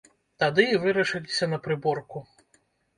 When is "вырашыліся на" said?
0.87-1.63